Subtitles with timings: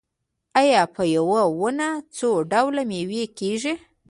[0.59, 3.73] آیا په یوه ونه څو ډوله میوه کیږي؟